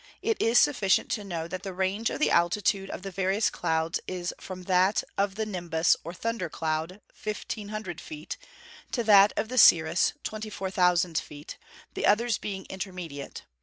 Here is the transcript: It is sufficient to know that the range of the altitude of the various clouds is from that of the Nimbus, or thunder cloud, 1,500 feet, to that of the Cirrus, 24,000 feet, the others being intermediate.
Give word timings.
It 0.23 0.41
is 0.41 0.57
sufficient 0.57 1.11
to 1.11 1.23
know 1.23 1.47
that 1.47 1.61
the 1.61 1.75
range 1.75 2.09
of 2.09 2.17
the 2.19 2.31
altitude 2.31 2.89
of 2.89 3.03
the 3.03 3.11
various 3.11 3.51
clouds 3.51 3.99
is 4.07 4.33
from 4.39 4.63
that 4.63 5.03
of 5.15 5.35
the 5.35 5.45
Nimbus, 5.45 5.95
or 6.03 6.11
thunder 6.11 6.49
cloud, 6.49 6.99
1,500 7.23 8.01
feet, 8.01 8.35
to 8.93 9.03
that 9.03 9.31
of 9.37 9.47
the 9.47 9.59
Cirrus, 9.59 10.13
24,000 10.23 11.19
feet, 11.19 11.59
the 11.93 12.07
others 12.07 12.39
being 12.39 12.65
intermediate. 12.67 13.43